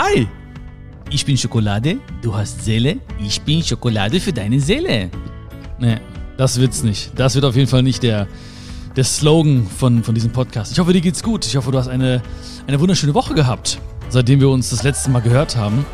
[0.00, 0.28] Hi,
[1.10, 5.10] ich bin Schokolade, du hast Seele, ich bin Schokolade für deine Seele.
[5.80, 5.96] Nee,
[6.36, 7.10] das wird's nicht.
[7.18, 8.28] Das wird auf jeden Fall nicht der,
[8.94, 10.70] der Slogan von, von diesem Podcast.
[10.70, 11.44] Ich hoffe, dir geht's gut.
[11.46, 12.22] Ich hoffe, du hast eine,
[12.68, 15.84] eine wunderschöne Woche gehabt, seitdem wir uns das letzte Mal gehört haben.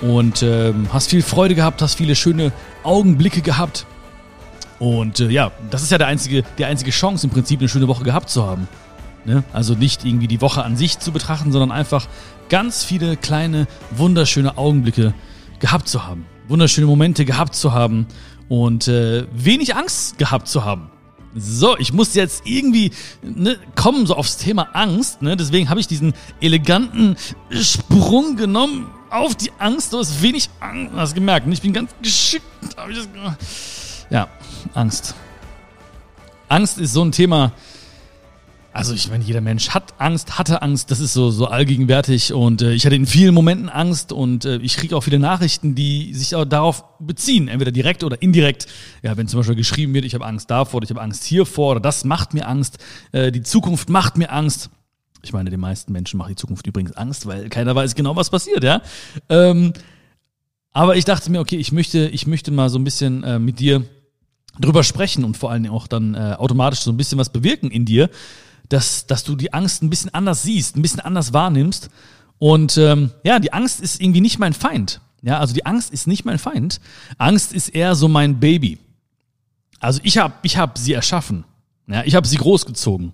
[0.00, 2.52] Und ähm, hast viel Freude gehabt, hast viele schöne
[2.84, 3.84] Augenblicke gehabt.
[4.78, 7.88] Und äh, ja, das ist ja der einzige, die einzige Chance, im Prinzip eine schöne
[7.88, 8.68] Woche gehabt zu haben.
[9.24, 9.44] Ne?
[9.52, 12.06] Also nicht irgendwie die Woche an sich zu betrachten, sondern einfach
[12.48, 15.14] ganz viele kleine, wunderschöne Augenblicke
[15.58, 16.26] gehabt zu haben.
[16.48, 18.06] Wunderschöne Momente gehabt zu haben
[18.48, 20.90] und äh, wenig Angst gehabt zu haben.
[21.36, 22.90] So, ich muss jetzt irgendwie
[23.22, 25.22] ne, kommen so aufs Thema Angst.
[25.22, 25.36] Ne?
[25.36, 27.16] Deswegen habe ich diesen eleganten
[27.50, 29.92] Sprung genommen auf die Angst.
[29.92, 31.46] Du hast wenig Angst, hast gemerkt.
[31.46, 32.44] Und ich bin ganz geschickt.
[34.10, 34.28] Ja,
[34.74, 35.14] Angst.
[36.48, 37.52] Angst ist so ein Thema,
[38.72, 42.62] also ich meine, jeder Mensch hat Angst, hatte Angst, das ist so, so allgegenwärtig und
[42.62, 46.14] äh, ich hatte in vielen Momenten Angst und äh, ich kriege auch viele Nachrichten, die
[46.14, 48.68] sich auch darauf beziehen, entweder direkt oder indirekt.
[49.02, 51.72] Ja, wenn zum Beispiel geschrieben wird, ich habe Angst davor oder ich habe Angst hiervor
[51.72, 52.78] oder das macht mir Angst,
[53.10, 54.70] äh, die Zukunft macht mir Angst.
[55.22, 58.30] Ich meine, den meisten Menschen macht die Zukunft übrigens Angst, weil keiner weiß genau, was
[58.30, 58.82] passiert, ja.
[59.28, 59.72] Ähm,
[60.72, 63.58] aber ich dachte mir, okay, ich möchte, ich möchte mal so ein bisschen äh, mit
[63.58, 63.84] dir
[64.60, 67.70] drüber sprechen und vor allen Dingen auch dann äh, automatisch so ein bisschen was bewirken
[67.70, 68.10] in dir
[68.70, 71.90] dass, dass du die Angst ein bisschen anders siehst, ein bisschen anders wahrnimmst.
[72.38, 75.00] Und ähm, ja, die Angst ist irgendwie nicht mein Feind.
[75.22, 76.80] Ja, also die Angst ist nicht mein Feind.
[77.18, 78.78] Angst ist eher so mein Baby.
[79.80, 81.44] Also ich habe ich hab sie erschaffen.
[81.88, 83.12] Ja, ich habe sie großgezogen.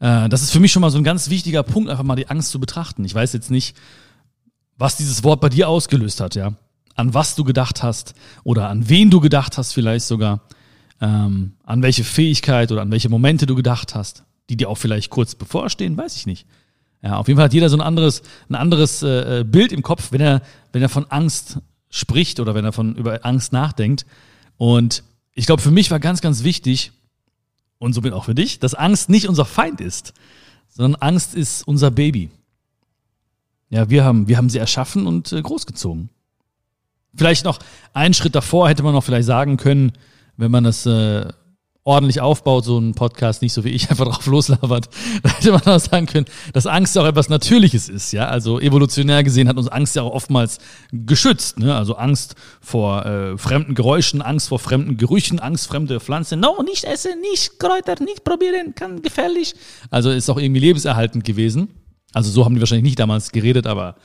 [0.00, 2.28] Äh, das ist für mich schon mal so ein ganz wichtiger Punkt, einfach mal die
[2.28, 3.04] Angst zu betrachten.
[3.04, 3.76] Ich weiß jetzt nicht,
[4.76, 6.54] was dieses Wort bei dir ausgelöst hat, ja.
[6.94, 10.40] An was du gedacht hast oder an wen du gedacht hast vielleicht sogar.
[11.00, 15.08] Ähm, an welche Fähigkeit oder an welche Momente du gedacht hast die dir auch vielleicht
[15.08, 16.46] kurz bevorstehen, weiß ich nicht.
[17.02, 19.82] Ja, auf jeden Fall hat jeder so ein anderes, ein anderes äh, äh, Bild im
[19.82, 24.04] Kopf, wenn er, wenn er von Angst spricht oder wenn er von über Angst nachdenkt.
[24.58, 26.92] Und ich glaube, für mich war ganz, ganz wichtig
[27.78, 30.12] und somit auch für dich, dass Angst nicht unser Feind ist,
[30.68, 32.30] sondern Angst ist unser Baby.
[33.70, 36.10] Ja, wir haben, wir haben sie erschaffen und äh, großgezogen.
[37.14, 37.58] Vielleicht noch
[37.94, 39.92] einen Schritt davor hätte man noch vielleicht sagen können,
[40.36, 41.32] wenn man das äh,
[41.84, 44.88] ordentlich aufbaut, so ein Podcast, nicht so wie ich einfach drauf loslabert,
[45.22, 48.28] da hätte man auch sagen können, dass Angst auch etwas Natürliches ist, ja.
[48.28, 50.58] Also evolutionär gesehen hat uns Angst ja auch oftmals
[50.92, 51.74] geschützt, ne?
[51.74, 56.40] Also Angst vor äh, fremden Geräuschen, Angst vor fremden Gerüchen, Angst fremde Pflanzen.
[56.40, 59.54] No, nicht essen, nicht Kräuter, nicht probieren, kann gefährlich.
[59.90, 61.68] Also ist auch irgendwie lebenserhaltend gewesen.
[62.12, 63.96] Also so haben die wahrscheinlich nicht damals geredet, aber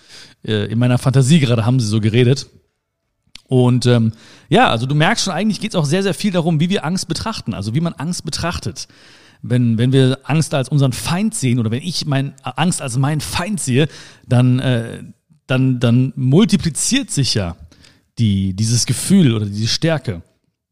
[0.44, 2.48] äh, in meiner Fantasie gerade haben sie so geredet.
[3.48, 4.12] Und ähm,
[4.50, 6.86] ja, also du merkst schon, eigentlich geht es auch sehr, sehr viel darum, wie wir
[6.86, 8.88] Angst betrachten, also wie man Angst betrachtet.
[9.42, 13.22] Wenn, wenn wir Angst als unseren Feind sehen oder wenn ich mein, Angst als meinen
[13.22, 13.88] Feind sehe,
[14.28, 15.04] dann, äh,
[15.46, 17.56] dann, dann multipliziert sich ja
[18.18, 20.24] die, dieses Gefühl oder diese Stärke.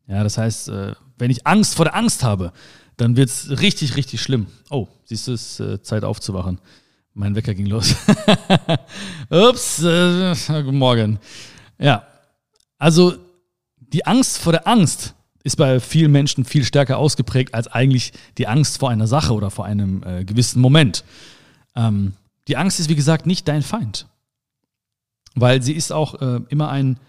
[0.08, 2.52] Ja, das heißt, äh, wenn ich Angst vor der Angst habe,
[2.98, 4.48] dann wird's richtig, richtig schlimm.
[4.70, 6.60] Oh, siehst du, es äh, Zeit aufzuwachen.
[7.14, 7.96] Mein Wecker ging los.
[9.30, 11.20] Ups, äh, guten Morgen.
[11.78, 12.06] Ja,
[12.78, 13.16] also
[13.80, 18.48] die Angst vor der Angst ist bei vielen Menschen viel stärker ausgeprägt als eigentlich die
[18.48, 21.04] Angst vor einer Sache oder vor einem äh, gewissen Moment.
[21.76, 22.14] Ähm,
[22.48, 24.08] die Angst ist, wie gesagt, nicht dein Feind,
[25.36, 27.00] weil sie ist auch äh, immer ein,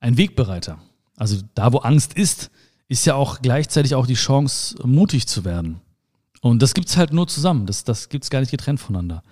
[0.00, 0.78] ein Wegbereiter.
[1.16, 2.50] Also da, wo Angst ist,
[2.88, 5.80] ist ja auch gleichzeitig auch die Chance, mutig zu werden.
[6.40, 7.66] Und das gibt es halt nur zusammen.
[7.66, 9.22] Das, das es gar nicht getrennt voneinander.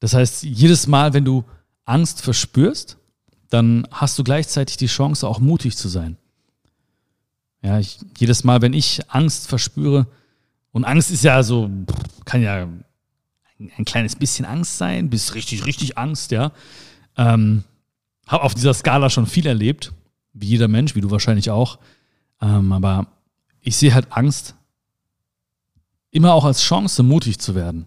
[0.00, 1.44] Das heißt, jedes Mal, wenn du
[1.84, 2.98] Angst verspürst,
[3.50, 6.16] dann hast du gleichzeitig die Chance, auch mutig zu sein.
[7.62, 10.06] Ja, ich, jedes Mal, wenn ich Angst verspüre,
[10.72, 11.70] und Angst ist ja so,
[12.26, 16.52] kann ja ein, ein kleines bisschen Angst sein, bis richtig, richtig Angst, ja.
[17.16, 17.64] Ähm,
[18.26, 19.92] habe auf dieser Skala schon viel erlebt,
[20.34, 21.78] wie jeder Mensch, wie du wahrscheinlich auch.
[22.42, 23.06] Ähm, aber
[23.62, 24.54] ich sehe halt Angst
[26.10, 27.86] immer auch als Chance, mutig zu werden.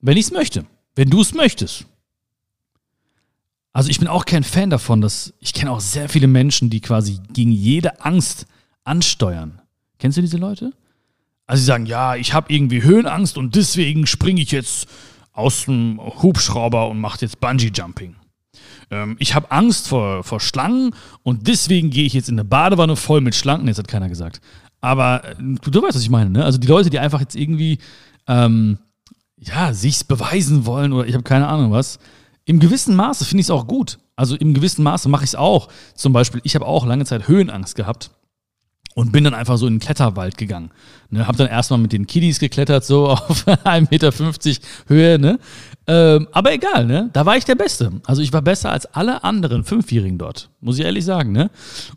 [0.00, 1.86] Wenn ich es möchte, wenn du es möchtest.
[3.76, 6.80] Also ich bin auch kein Fan davon, dass ich kenne auch sehr viele Menschen, die
[6.80, 8.46] quasi gegen jede Angst
[8.84, 9.60] ansteuern.
[9.98, 10.72] Kennst du diese Leute?
[11.46, 14.88] Also sie sagen, ja, ich habe irgendwie Höhenangst und deswegen springe ich jetzt
[15.34, 18.16] aus dem Hubschrauber und mache jetzt Bungee Jumping.
[18.90, 22.96] Ähm, ich habe Angst vor, vor Schlangen und deswegen gehe ich jetzt in eine Badewanne
[22.96, 23.68] voll mit Schlangen.
[23.68, 24.40] Jetzt hat keiner gesagt.
[24.80, 26.46] Aber äh, du, du weißt, was ich meine, ne?
[26.46, 27.76] Also die Leute, die einfach jetzt irgendwie
[28.26, 28.78] ähm,
[29.36, 31.98] ja, sich's beweisen wollen oder ich habe keine Ahnung was,
[32.46, 33.98] im gewissen Maße finde ich es auch gut.
[34.14, 35.68] Also im gewissen Maße mache ich es auch.
[35.94, 38.10] Zum Beispiel, ich habe auch lange Zeit Höhenangst gehabt
[38.96, 40.70] und bin dann einfach so in den Kletterwald gegangen.
[41.10, 44.12] Ne, hab dann erstmal mit den Kiddies geklettert, so auf 1,50 Meter
[44.86, 45.38] Höhe, ne?
[45.86, 47.10] Ähm, aber egal, ne?
[47.12, 47.92] Da war ich der Beste.
[48.06, 51.50] Also ich war besser als alle anderen Fünfjährigen dort, muss ich ehrlich sagen, ne?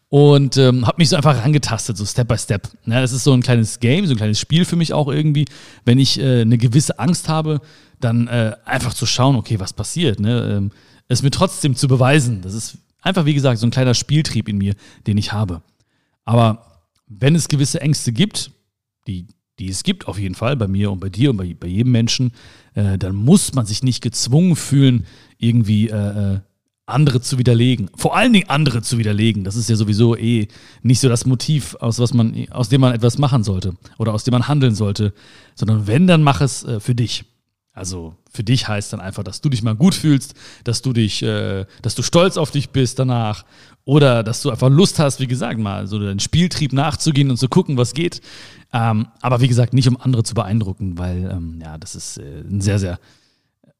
[0.10, 2.68] Und ähm, habe mich so einfach rangetastet, so Step by Step.
[2.84, 3.00] Ne?
[3.00, 5.46] Das ist so ein kleines Game, so ein kleines Spiel für mich auch irgendwie.
[5.86, 7.62] Wenn ich äh, eine gewisse Angst habe,
[8.00, 10.58] dann äh, einfach zu schauen, okay, was passiert, ne?
[10.58, 10.72] Ähm,
[11.08, 12.42] es mir trotzdem zu beweisen.
[12.42, 14.76] Das ist einfach, wie gesagt, so ein kleiner Spieltrieb in mir,
[15.08, 15.64] den ich habe.
[16.24, 18.52] Aber wenn es gewisse Ängste gibt,
[19.08, 19.26] die
[19.60, 21.92] die es gibt auf jeden Fall bei mir und bei dir und bei, bei jedem
[21.92, 22.32] Menschen,
[22.74, 25.06] äh, dann muss man sich nicht gezwungen fühlen,
[25.38, 26.40] irgendwie äh, äh,
[26.86, 27.90] andere zu widerlegen.
[27.96, 29.44] Vor allen Dingen andere zu widerlegen.
[29.44, 30.48] Das ist ja sowieso eh
[30.82, 34.24] nicht so das Motiv, aus, was man, aus dem man etwas machen sollte oder aus
[34.24, 35.14] dem man handeln sollte,
[35.56, 37.26] sondern wenn, dann mach es äh, für dich.
[37.80, 40.34] Also für dich heißt dann einfach, dass du dich mal gut fühlst,
[40.66, 43.46] dass du dich, äh, dass du stolz auf dich bist danach
[43.86, 47.48] oder dass du einfach Lust hast, wie gesagt, mal so deinen Spieltrieb nachzugehen und zu
[47.48, 48.20] gucken, was geht.
[48.74, 52.42] Ähm, aber wie gesagt, nicht um andere zu beeindrucken, weil ähm, ja, das ist äh,
[52.42, 53.00] ein sehr, sehr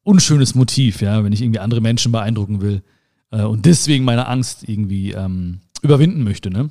[0.02, 2.82] unschönes Motiv, ja, wenn ich irgendwie andere Menschen beeindrucken will
[3.30, 6.70] äh, und deswegen meine Angst irgendwie ähm, überwinden möchte, ne?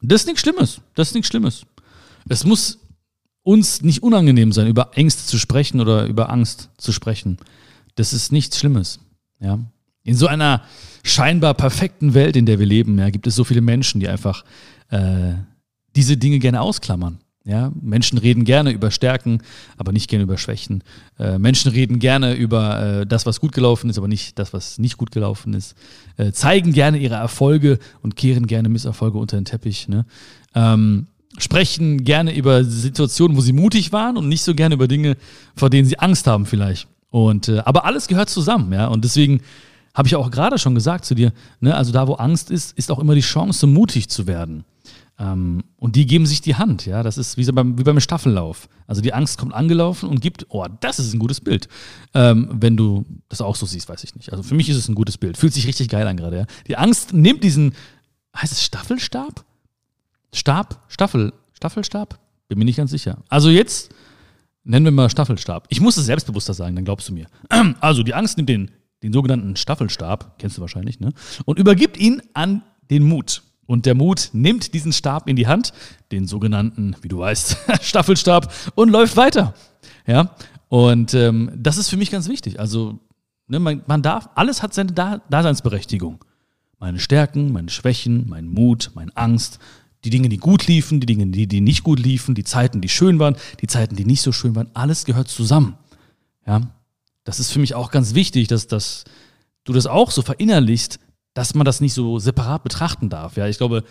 [0.00, 0.80] Das ist nichts Schlimmes.
[0.94, 1.66] Das ist nichts Schlimmes.
[2.30, 2.78] Es muss
[3.42, 7.38] uns nicht unangenehm sein, über Ängste zu sprechen oder über Angst zu sprechen.
[7.94, 9.00] Das ist nichts Schlimmes.
[9.40, 9.58] Ja.
[10.02, 10.62] In so einer
[11.02, 14.44] scheinbar perfekten Welt, in der wir leben, ja, gibt es so viele Menschen, die einfach
[14.90, 15.34] äh,
[15.96, 17.18] diese Dinge gerne ausklammern.
[17.44, 19.42] Ja, Menschen reden gerne über Stärken,
[19.78, 20.84] aber nicht gerne über Schwächen.
[21.18, 24.78] Äh, Menschen reden gerne über äh, das, was gut gelaufen ist, aber nicht das, was
[24.78, 25.74] nicht gut gelaufen ist.
[26.18, 29.88] Äh, zeigen gerne ihre Erfolge und kehren gerne Misserfolge unter den Teppich.
[29.88, 30.04] Ne?
[30.54, 31.06] Ähm,
[31.38, 35.16] sprechen gerne über Situationen, wo sie mutig waren und nicht so gerne über Dinge,
[35.54, 36.88] vor denen sie Angst haben vielleicht.
[37.10, 38.86] Und äh, aber alles gehört zusammen, ja.
[38.86, 39.40] Und deswegen
[39.94, 42.90] habe ich auch gerade schon gesagt zu dir, ne, also da, wo Angst ist, ist
[42.90, 44.64] auch immer die Chance, mutig zu werden.
[45.18, 47.02] Ähm, und die geben sich die Hand, ja.
[47.02, 48.68] Das ist wie, so beim, wie beim Staffellauf.
[48.86, 51.68] Also die Angst kommt angelaufen und gibt, oh, das ist ein gutes Bild.
[52.14, 54.32] Ähm, wenn du das auch so siehst, weiß ich nicht.
[54.32, 55.36] Also für mich ist es ein gutes Bild.
[55.36, 56.46] Fühlt sich richtig geil an gerade, ja.
[56.68, 57.74] Die Angst nimmt diesen,
[58.36, 59.44] heißt es Staffelstab?
[60.32, 60.84] Stab?
[60.88, 61.32] Staffel?
[61.52, 62.18] Staffelstab?
[62.48, 63.18] Bin mir nicht ganz sicher.
[63.28, 63.90] Also jetzt
[64.64, 65.66] nennen wir mal Staffelstab.
[65.68, 67.26] Ich muss es selbstbewusster sagen, dann glaubst du mir.
[67.80, 68.70] Also die Angst nimmt den,
[69.02, 71.12] den sogenannten Staffelstab, kennst du wahrscheinlich, ne?
[71.44, 73.42] Und übergibt ihn an den Mut.
[73.66, 75.72] Und der Mut nimmt diesen Stab in die Hand,
[76.10, 79.54] den sogenannten, wie du weißt, Staffelstab, und läuft weiter.
[80.06, 80.34] Ja,
[80.68, 82.58] und ähm, das ist für mich ganz wichtig.
[82.58, 82.98] Also,
[83.46, 86.24] ne, man, man darf, alles hat seine Daseinsberechtigung.
[86.80, 89.58] Meine Stärken, meine Schwächen, mein Mut, meine Angst,
[90.04, 92.88] die Dinge, die gut liefen, die Dinge, die, die nicht gut liefen, die Zeiten, die
[92.88, 95.76] schön waren, die Zeiten, die nicht so schön waren, alles gehört zusammen.
[96.46, 96.62] Ja,
[97.24, 99.04] das ist für mich auch ganz wichtig, dass, dass
[99.64, 100.98] du das auch so verinnerlichst,
[101.34, 103.36] dass man das nicht so separat betrachten darf.
[103.36, 103.84] Ja, ich glaube,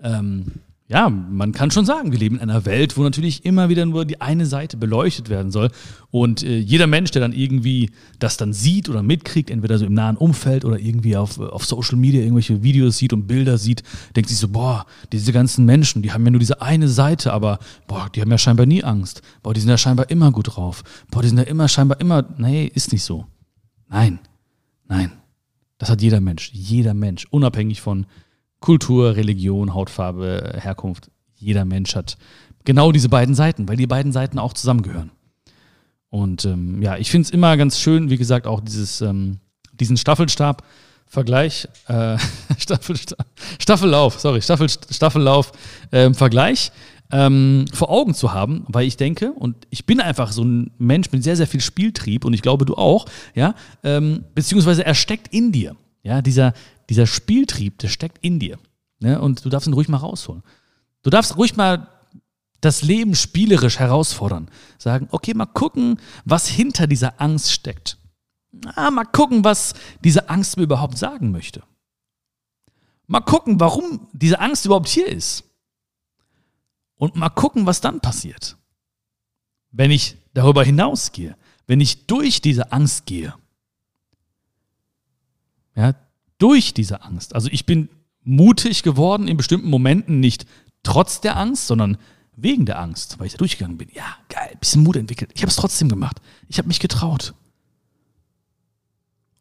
[0.00, 0.52] ähm,
[0.88, 4.04] ja, man kann schon sagen, wir leben in einer Welt, wo natürlich immer wieder nur
[4.04, 5.70] die eine Seite beleuchtet werden soll.
[6.12, 7.90] Und äh, jeder Mensch, der dann irgendwie
[8.20, 11.96] das dann sieht oder mitkriegt, entweder so im nahen Umfeld oder irgendwie auf, auf Social
[11.96, 13.82] Media irgendwelche Videos sieht und Bilder sieht,
[14.14, 17.58] denkt sich so, boah, diese ganzen Menschen, die haben ja nur diese eine Seite, aber
[17.88, 19.22] boah, die haben ja scheinbar nie Angst.
[19.42, 20.84] Boah, die sind ja scheinbar immer gut drauf.
[21.10, 23.26] Boah, die sind ja immer scheinbar immer, nee, ist nicht so.
[23.88, 24.20] Nein,
[24.86, 25.10] nein.
[25.78, 28.06] Das hat jeder Mensch, jeder Mensch, unabhängig von
[28.60, 31.10] Kultur, Religion, Hautfarbe, Herkunft.
[31.34, 32.16] Jeder Mensch hat
[32.64, 35.10] genau diese beiden Seiten, weil die beiden Seiten auch zusammengehören.
[36.08, 39.38] Und ähm, ja, ich finde es immer ganz schön, wie gesagt, auch dieses, ähm,
[39.72, 42.16] diesen Staffelstab-Vergleich, äh,
[42.58, 43.26] Staffelstab,
[43.58, 46.68] Staffellauf, sorry, Staffel, Staffellauf-Vergleich.
[46.68, 46.72] Ähm,
[47.10, 51.12] ähm, vor Augen zu haben, weil ich denke, und ich bin einfach so ein Mensch
[51.12, 53.54] mit sehr, sehr viel Spieltrieb und ich glaube, du auch, ja,
[53.84, 55.76] ähm, beziehungsweise er steckt in dir.
[56.02, 56.52] Ja, dieser,
[56.88, 58.58] dieser Spieltrieb, der steckt in dir.
[59.00, 59.20] Ne?
[59.20, 60.42] Und du darfst ihn ruhig mal rausholen.
[61.02, 61.88] Du darfst ruhig mal
[62.60, 64.48] das Leben spielerisch herausfordern.
[64.78, 67.98] Sagen, okay, mal gucken, was hinter dieser Angst steckt.
[68.74, 71.62] Ah, mal gucken, was diese Angst mir überhaupt sagen möchte.
[73.06, 75.44] Mal gucken, warum diese Angst überhaupt hier ist
[76.96, 78.56] und mal gucken, was dann passiert.
[79.70, 83.34] Wenn ich darüber hinausgehe, wenn ich durch diese Angst gehe.
[85.74, 85.94] Ja,
[86.38, 87.34] durch diese Angst.
[87.34, 87.88] Also ich bin
[88.22, 90.46] mutig geworden in bestimmten Momenten, nicht
[90.82, 91.96] trotz der Angst, sondern
[92.36, 93.88] wegen der Angst, weil ich da durchgegangen bin.
[93.94, 95.30] Ja, geil, bisschen Mut entwickelt.
[95.34, 96.20] Ich habe es trotzdem gemacht.
[96.48, 97.34] Ich habe mich getraut.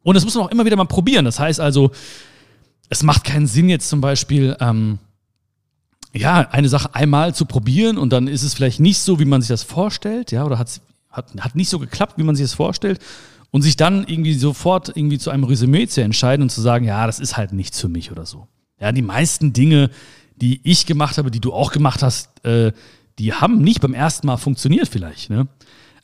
[0.03, 1.25] Und das muss man auch immer wieder mal probieren.
[1.25, 1.91] Das heißt also,
[2.89, 4.99] es macht keinen Sinn jetzt zum Beispiel, ähm,
[6.13, 9.41] ja, eine Sache einmal zu probieren und dann ist es vielleicht nicht so, wie man
[9.41, 12.53] sich das vorstellt, ja, oder hat, hat, hat nicht so geklappt, wie man sich das
[12.53, 13.01] vorstellt
[13.55, 17.07] und sich dann irgendwie sofort irgendwie zu einem Resümee zu entscheiden und zu sagen, ja,
[17.07, 18.49] das ist halt nichts für mich oder so.
[18.81, 19.91] Ja, die meisten Dinge,
[20.35, 22.73] die ich gemacht habe, die du auch gemacht hast, äh,
[23.17, 25.47] die haben nicht beim ersten Mal funktioniert vielleicht, ne?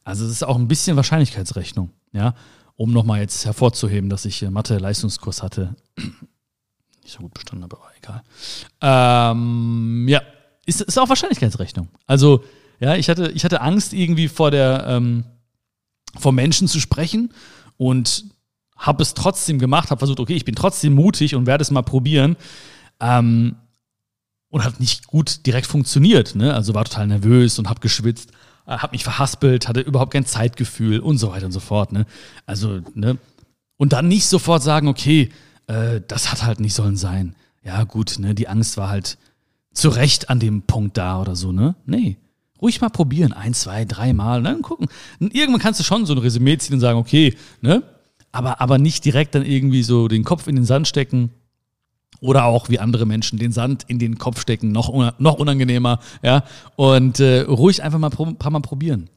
[0.06, 1.90] Also es ist auch ein bisschen Wahrscheinlichkeitsrechnung.
[2.14, 2.36] Ja,
[2.78, 5.76] um nochmal jetzt hervorzuheben, dass ich äh, Mathe-Leistungskurs hatte.
[7.04, 8.24] Nicht so gut bestanden, aber egal.
[8.80, 10.22] Ähm, ja,
[10.66, 11.90] ist, ist auch Wahrscheinlichkeitsrechnung.
[12.08, 12.46] Also,
[12.80, 15.26] ja, ich hatte, ich hatte Angst, irgendwie vor der, ähm,
[16.20, 17.34] vor Menschen zu sprechen
[17.78, 18.26] und
[18.78, 21.84] habe es trotzdem gemacht, habe versucht, okay, ich bin trotzdem mutig und werde es mal
[21.84, 22.36] probieren.
[23.00, 23.56] Ähm,
[24.52, 26.36] und hat nicht gut direkt funktioniert.
[26.36, 26.54] Ne?
[26.54, 28.32] Also war total nervös und habe geschwitzt,
[28.68, 31.92] äh, habe mich verhaspelt, hatte überhaupt kein Zeitgefühl und so weiter und so fort.
[31.94, 32.06] Ne?
[32.46, 33.18] Also, ne?
[33.78, 35.30] Und dann nicht sofort sagen, okay,
[35.68, 37.36] äh, das hat halt nicht sollen sein.
[37.64, 39.18] Ja, gut, ne, die Angst war halt
[39.74, 41.76] zu Recht an dem Punkt da oder so, ne?
[41.86, 42.18] Nee.
[42.62, 43.34] Ruhig mal probieren.
[43.34, 44.60] Ein, zwei, drei Mal, ne?
[44.62, 44.88] Gucken.
[45.20, 47.84] Und irgendwann kannst du schon so ein Resümee ziehen und sagen, okay, ne?
[48.32, 51.32] Aber, aber nicht direkt dann irgendwie so den Kopf in den Sand stecken
[52.22, 56.44] oder auch wie andere Menschen den Sand in den Kopf stecken, noch, noch unangenehmer, ja.
[56.76, 59.10] Und äh, ruhig einfach mal paar Mal probieren.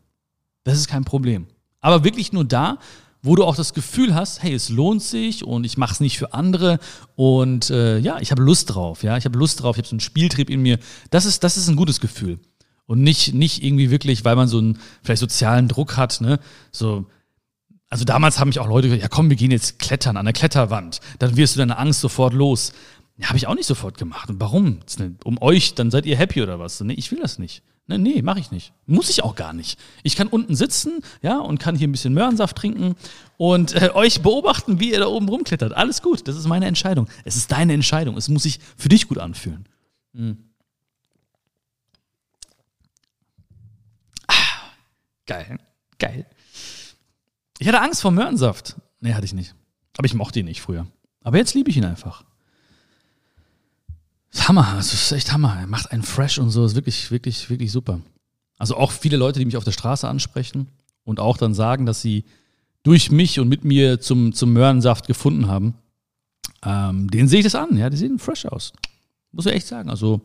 [0.65, 1.47] Das ist kein Problem.
[1.81, 2.79] Aber wirklich nur da,
[3.23, 6.19] wo du auch das Gefühl hast, hey, es lohnt sich und ich mache es nicht
[6.19, 6.79] für andere
[7.15, 9.95] und äh, ja, ich habe Lust drauf, ja, ich habe Lust drauf, ich habe so
[9.95, 10.79] einen Spieltrieb in mir.
[11.11, 12.39] Das ist, das ist ein gutes Gefühl
[12.87, 16.39] und nicht nicht irgendwie wirklich, weil man so einen vielleicht sozialen Druck hat, ne,
[16.71, 17.07] so
[17.95, 20.33] also damals haben mich auch Leute gesagt, ja komm, wir gehen jetzt klettern an der
[20.33, 21.01] Kletterwand.
[21.21, 22.73] Dann wirst du deine Angst sofort los.
[23.17, 24.29] Ja, habe ich auch nicht sofort gemacht.
[24.29, 24.81] Und warum?
[25.23, 26.81] Um euch, dann seid ihr happy oder was?
[26.81, 27.63] Nee, ich will das nicht.
[27.87, 28.73] Nee, nee, mache ich nicht.
[28.87, 29.79] Muss ich auch gar nicht.
[30.03, 32.97] Ich kann unten sitzen, ja, und kann hier ein bisschen Möhrensaft trinken
[33.37, 35.75] und äh, euch beobachten, wie ihr da oben rumklettert.
[35.75, 37.09] Alles gut, das ist meine Entscheidung.
[37.25, 38.17] Es ist deine Entscheidung.
[38.17, 39.69] Es muss sich für dich gut anfühlen.
[40.15, 40.39] Mhm.
[45.27, 45.59] Geil,
[45.99, 46.27] geil.
[47.59, 48.77] Ich hatte Angst vor Möhrensaft.
[49.01, 49.55] Nee, hatte ich nicht.
[49.97, 50.87] Aber ich mochte ihn nicht früher.
[51.23, 52.25] Aber jetzt liebe ich ihn einfach.
[54.31, 55.57] Das ist Hammer, das ist echt Hammer.
[55.59, 58.01] Er macht einen fresh und so, ist wirklich, wirklich, wirklich super.
[58.59, 60.69] Also auch viele Leute, die mich auf der Straße ansprechen
[61.05, 62.25] und auch dann sagen, dass sie
[62.83, 65.75] durch mich und mit mir zum, zum Möhrensaft gefunden haben,
[66.65, 68.73] ähm, denen sehe ich das an, ja, die sehen fresh aus.
[69.33, 69.91] Muss ich echt sagen.
[69.91, 70.21] Also,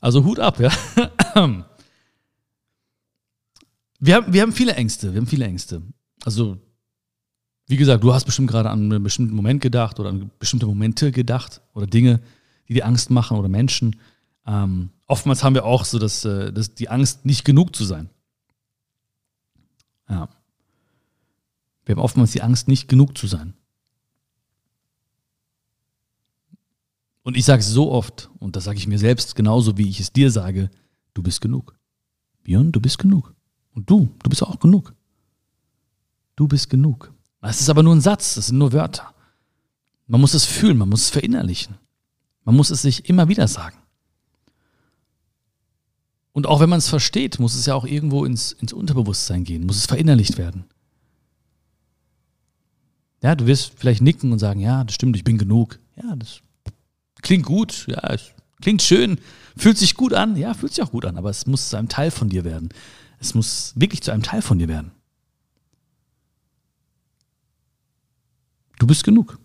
[0.00, 0.70] also Hut ab, ja.
[4.04, 5.80] wir, haben, wir haben viele Ängste, wir haben viele Ängste.
[6.24, 6.58] Also,
[7.68, 11.12] wie gesagt, du hast bestimmt gerade an einen bestimmten Moment gedacht oder an bestimmte Momente
[11.12, 12.20] gedacht oder Dinge,
[12.68, 13.94] die dir Angst machen oder Menschen.
[14.44, 18.10] Ähm, oftmals haben wir auch so dass, äh, dass die Angst, nicht genug zu sein.
[20.08, 20.28] Ja.
[21.84, 23.54] Wir haben oftmals die Angst, nicht genug zu sein.
[27.22, 30.12] Und ich sage so oft, und das sage ich mir selbst genauso, wie ich es
[30.12, 30.72] dir sage,
[31.14, 31.78] du bist genug.
[32.42, 33.32] Björn, du bist genug.
[33.74, 34.94] Und du, du bist auch genug.
[36.36, 37.12] Du bist genug.
[37.40, 39.12] Das ist aber nur ein Satz, das sind nur Wörter.
[40.06, 41.76] Man muss es fühlen, man muss es verinnerlichen.
[42.44, 43.76] Man muss es sich immer wieder sagen.
[46.32, 49.66] Und auch wenn man es versteht, muss es ja auch irgendwo ins, ins Unterbewusstsein gehen,
[49.66, 50.64] muss es verinnerlicht werden.
[53.22, 55.78] Ja, du wirst vielleicht nicken und sagen, ja, das stimmt, ich bin genug.
[55.96, 56.40] Ja, das
[57.20, 59.20] klingt gut, ja, es klingt schön,
[59.56, 61.88] fühlt sich gut an, ja, fühlt sich auch gut an, aber es muss zu einem
[61.88, 62.70] Teil von dir werden.
[63.22, 64.90] Es muss wirklich zu einem Teil von dir werden.
[68.80, 69.38] Du bist genug.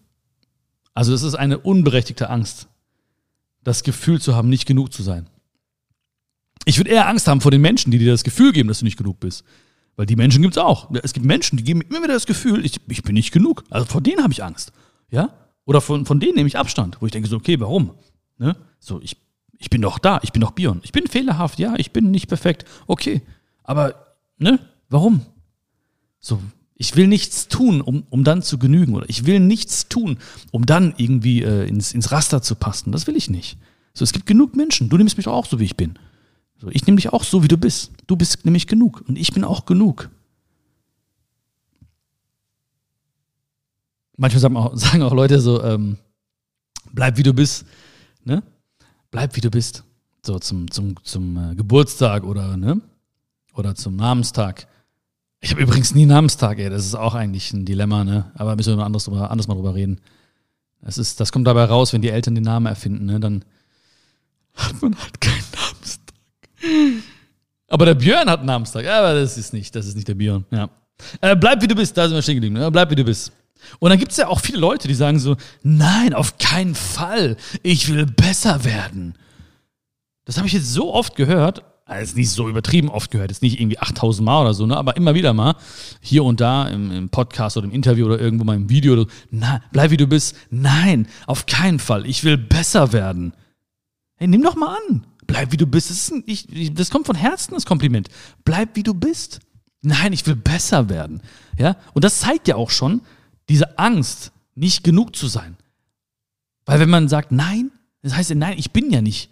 [0.95, 2.67] Also es ist eine unberechtigte Angst
[3.63, 5.27] das Gefühl zu haben, nicht genug zu sein.
[6.65, 8.85] Ich würde eher Angst haben vor den Menschen, die dir das Gefühl geben, dass du
[8.85, 9.43] nicht genug bist.
[9.95, 10.89] Weil die Menschen gibt es auch.
[11.03, 13.63] Es gibt Menschen, die geben mir immer wieder das Gefühl, ich, ich bin nicht genug.
[13.69, 14.71] Also vor denen habe ich Angst.
[15.11, 15.33] Ja?
[15.65, 17.91] Oder von, von denen nehme ich Abstand, wo ich denke so, okay, warum?
[18.37, 18.55] Ne?
[18.79, 19.17] So, ich,
[19.59, 20.79] ich bin doch da, ich bin doch Bion.
[20.83, 22.65] Ich bin fehlerhaft, ja, ich bin nicht perfekt.
[22.87, 23.21] Okay.
[23.67, 24.59] Aber, ne?
[24.89, 25.21] Warum?
[26.19, 26.41] So,
[26.73, 28.95] ich will nichts tun, um, um dann zu genügen.
[28.95, 30.17] Oder ich will nichts tun,
[30.51, 32.91] um dann irgendwie äh, ins, ins Raster zu passen.
[32.91, 33.59] Das will ich nicht.
[33.93, 34.89] So, es gibt genug Menschen.
[34.89, 35.99] Du nimmst mich auch so, wie ich bin.
[36.59, 37.91] So, ich nehme dich auch so, wie du bist.
[38.07, 39.03] Du bist nämlich genug.
[39.07, 40.09] Und ich bin auch genug.
[44.15, 45.97] Manchmal sagen auch, sagen auch Leute so, ähm,
[46.93, 47.65] bleib wie du bist.
[48.23, 48.43] Ne?
[49.11, 49.83] Bleib wie du bist.
[50.25, 52.81] So zum, zum, zum äh, Geburtstag oder, ne?
[53.57, 54.67] Oder zum Namenstag
[55.39, 56.69] ich habe übrigens nie Namenstag, ey.
[56.69, 58.31] Das ist auch eigentlich ein Dilemma, ne?
[58.35, 60.01] Aber müssen wir anders, drüber, anders mal drüber reden.
[60.81, 63.19] Das, ist, das kommt dabei raus, wenn die Eltern den Namen erfinden, ne?
[63.19, 63.45] Dann
[64.55, 66.15] hat man halt keinen Namenstag.
[67.67, 68.87] Aber der Björn hat einen Namenstag.
[68.87, 70.45] Aber das ist nicht, das ist nicht der Björn.
[70.49, 70.69] Ja.
[71.21, 72.55] Äh, bleib wie du bist, da sind wir stehen geblieben.
[72.55, 72.71] Ne?
[72.71, 73.31] Bleib wie du bist.
[73.79, 77.37] Und dann gibt es ja auch viele Leute, die sagen so: Nein, auf keinen Fall.
[77.61, 79.13] Ich will besser werden.
[80.25, 83.59] Das habe ich jetzt so oft gehört also nicht so übertrieben oft gehört, ist nicht
[83.59, 84.75] irgendwie 8000 Mal oder so, ne?
[84.75, 85.55] aber immer wieder mal,
[86.01, 89.03] hier und da im, im Podcast oder im Interview oder irgendwo mal im Video, oder
[89.03, 90.35] so, na, bleib wie du bist.
[90.49, 92.05] Nein, auf keinen Fall.
[92.05, 93.33] Ich will besser werden.
[94.17, 95.07] Hey, nimm doch mal an.
[95.27, 95.89] Bleib wie du bist.
[95.89, 98.09] Das, ist ein, ich, das kommt von Herzen, das Kompliment.
[98.43, 99.39] Bleib wie du bist.
[99.81, 101.21] Nein, ich will besser werden.
[101.57, 101.77] Ja?
[101.93, 103.01] Und das zeigt ja auch schon
[103.47, 105.55] diese Angst, nicht genug zu sein.
[106.65, 109.29] Weil wenn man sagt, nein, das heißt, nein, ich bin ja nicht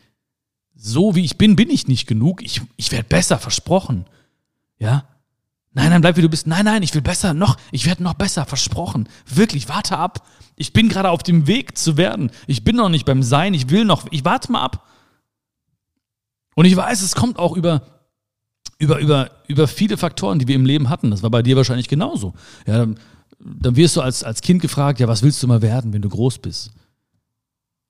[0.86, 2.44] so, wie ich bin, bin ich nicht genug.
[2.44, 4.06] Ich, ich werde besser, versprochen.
[4.78, 5.06] Ja?
[5.74, 6.48] Nein, nein, bleib wie du bist.
[6.48, 9.10] Nein, nein, ich will besser, noch, ich werde noch besser, versprochen.
[9.26, 10.26] Wirklich, warte ab.
[10.56, 12.32] Ich bin gerade auf dem Weg zu werden.
[12.48, 14.88] Ich bin noch nicht beim Sein, ich will noch, ich warte mal ab.
[16.56, 17.82] Und ich weiß, es kommt auch über,
[18.78, 21.12] über, über, über viele Faktoren, die wir im Leben hatten.
[21.12, 22.34] Das war bei dir wahrscheinlich genauso.
[22.66, 23.00] Ja, dann,
[23.40, 26.10] dann wirst du als, als Kind gefragt, ja, was willst du mal werden, wenn du
[26.10, 26.72] groß bist?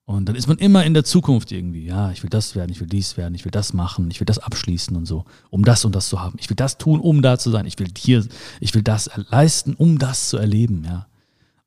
[0.06, 1.86] Und dann ist man immer in der Zukunft irgendwie.
[1.86, 4.26] Ja, ich will das werden, ich will dies werden, ich will das machen, ich will
[4.26, 6.38] das abschließen und so, um das und das zu haben.
[6.40, 7.66] Ich will das tun, um da zu sein.
[7.66, 8.24] Ich will hier,
[8.60, 11.08] ich will das leisten, um das zu erleben, ja.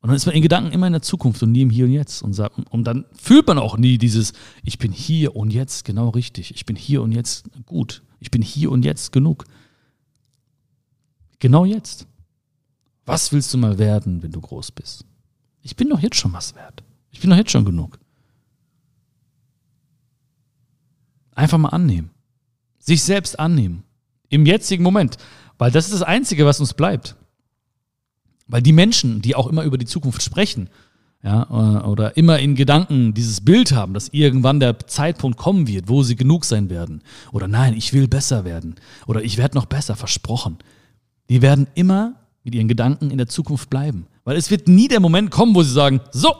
[0.01, 1.91] Und dann ist man in Gedanken immer in der Zukunft und nie im Hier und
[1.91, 2.21] Jetzt.
[2.21, 4.31] Und, sagt, und dann fühlt man auch nie dieses,
[4.63, 6.55] ich bin hier und jetzt genau richtig.
[6.55, 8.01] Ich bin hier und jetzt gut.
[8.21, 9.43] Ich bin hier und jetzt genug.
[11.39, 12.07] Genau jetzt.
[13.05, 15.03] Was willst du mal werden, wenn du groß bist?
[15.61, 16.83] Ich bin doch jetzt schon was wert.
[17.11, 17.99] Ich bin doch jetzt schon genug.
[21.39, 22.09] Einfach mal annehmen.
[22.79, 23.83] Sich selbst annehmen.
[24.27, 25.15] Im jetzigen Moment.
[25.57, 27.15] Weil das ist das Einzige, was uns bleibt.
[28.47, 30.69] Weil die Menschen, die auch immer über die Zukunft sprechen,
[31.23, 35.87] ja, äh, oder immer in Gedanken dieses Bild haben, dass irgendwann der Zeitpunkt kommen wird,
[35.87, 37.03] wo sie genug sein werden.
[37.31, 38.75] Oder nein, ich will besser werden.
[39.07, 40.57] Oder ich werde noch besser, versprochen.
[41.29, 44.07] Die werden immer mit ihren Gedanken in der Zukunft bleiben.
[44.25, 46.35] Weil es wird nie der Moment kommen, wo sie sagen, so,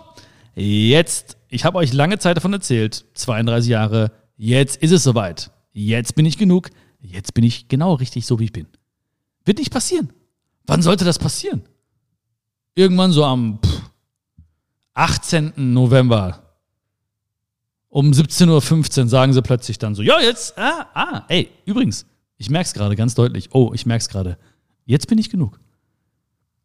[0.55, 5.51] jetzt, ich habe euch lange Zeit davon erzählt, 32 Jahre, Jetzt ist es soweit.
[5.73, 6.69] Jetzt bin ich genug.
[7.01, 8.67] Jetzt bin ich genau richtig so, wie ich bin.
[9.43, 10.13] Wird nicht passieren.
[10.65, 11.61] Wann sollte das passieren?
[12.73, 13.59] Irgendwann so am
[14.93, 15.51] 18.
[15.57, 16.57] November
[17.89, 22.05] um 17.15 Uhr sagen sie plötzlich dann so, ja, jetzt, ah, ah, ey, übrigens,
[22.37, 23.49] ich merke es gerade ganz deutlich.
[23.51, 24.37] Oh, ich merke es gerade.
[24.85, 25.59] Jetzt bin ich genug.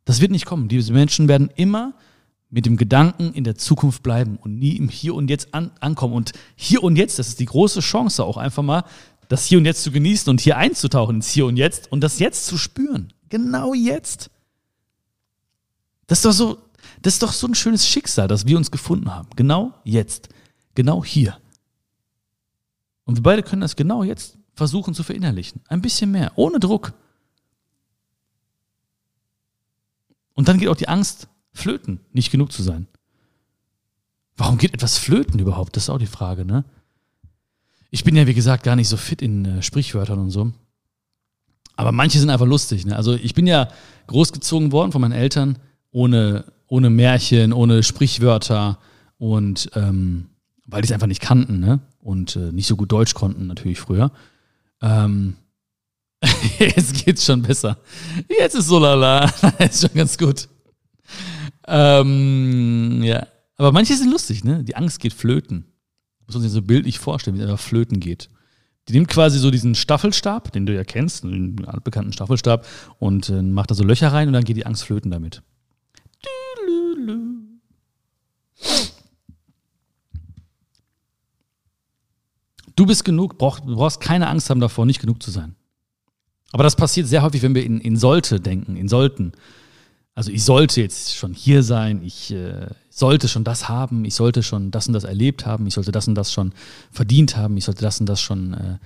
[0.05, 0.69] Das wird nicht kommen.
[0.69, 1.95] Diese Menschen werden immer
[2.55, 6.15] mit dem Gedanken in der Zukunft bleiben und nie im Hier und Jetzt an, ankommen.
[6.15, 8.85] Und hier und jetzt, das ist die große Chance auch einfach mal,
[9.27, 12.21] das Hier und Jetzt zu genießen und hier einzutauchen ins Hier und Jetzt und das
[12.21, 13.13] Jetzt zu spüren.
[13.29, 14.31] Genau jetzt.
[16.07, 16.59] Das ist doch so,
[17.03, 19.29] das ist doch so ein schönes Schicksal, das wir uns gefunden haben.
[19.35, 20.29] Genau jetzt.
[20.77, 21.37] Genau hier.
[23.05, 25.61] Und wir beide können das genau jetzt versuchen zu verinnerlichen.
[25.67, 26.93] Ein bisschen mehr, ohne Druck.
[30.35, 32.87] Und dann geht auch die Angst flöten, nicht genug zu sein.
[34.37, 35.77] Warum geht etwas flöten überhaupt?
[35.77, 36.65] Das ist auch die Frage, ne?
[37.91, 40.53] Ich bin ja, wie gesagt, gar nicht so fit in äh, Sprichwörtern und so.
[41.77, 42.85] Aber manche sind einfach lustig.
[42.85, 42.97] Ne?
[42.97, 43.69] Also ich bin ja
[44.09, 45.59] großgezogen worden von meinen Eltern
[45.93, 48.79] ohne, ohne Märchen, ohne Sprichwörter
[49.17, 50.27] und ähm,
[50.67, 51.81] weil die es einfach nicht kannten ne?
[52.01, 54.11] und äh, nicht so gut Deutsch konnten natürlich früher.
[54.83, 55.37] Ähm,
[56.59, 57.79] jetzt geht's schon besser.
[58.29, 59.31] Jetzt ist so lala.
[59.59, 60.49] ist schon ganz gut.
[61.67, 63.27] Ähm, ja.
[63.57, 64.65] Aber manche sind lustig, ne?
[64.65, 65.67] Die Angst geht flöten.
[66.27, 68.29] Muss man sich so bildlich vorstellen, wie es einfach flöten geht.
[68.89, 72.67] Die nimmt quasi so diesen Staffelstab, den du ja kennst, den altbekannten Staffelstab,
[72.99, 75.43] und äh, macht da so Löcher rein und dann geht die Angst flöten damit.
[82.77, 85.55] Du bist genug, brauch, du brauchst keine Angst haben davor, nicht genug zu sein.
[86.53, 89.33] Aber das passiert sehr häufig, wenn wir in, in sollte denken, in sollten.
[90.15, 94.45] Also ich sollte jetzt schon hier sein, ich äh, sollte schon das haben, ich sollte
[94.45, 96.53] schon das und das erlebt haben, ich sollte das und das schon
[96.93, 98.79] verdient haben, ich sollte das und das schon äh,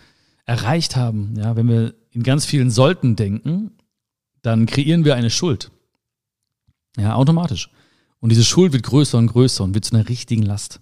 [0.46, 1.34] erreicht haben.
[1.36, 3.72] Ja, wenn wir in ganz vielen sollten denken,
[4.40, 5.70] dann kreieren wir eine Schuld.
[6.96, 7.70] Ja, automatisch.
[8.20, 10.80] Und diese Schuld wird größer und größer und wird zu einer richtigen Last.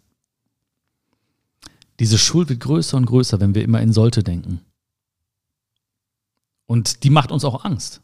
[1.98, 4.60] Diese Schuld wird größer und größer, wenn wir immer in sollte denken.
[6.66, 8.00] Und die macht uns auch Angst